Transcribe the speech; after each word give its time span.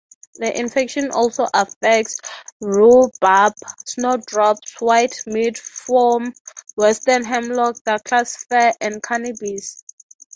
The 0.37 0.59
infection 0.59 1.11
also 1.11 1.45
affects 1.53 2.17
rhubarb, 2.59 3.53
snowdrops, 3.85 4.61
white 4.81 5.13
meadowfoam, 5.27 6.33
western 6.75 7.23
hemlock, 7.23 7.77
Douglas-fir 7.85 8.73
and 8.81 9.03
cannabis. 9.03 9.83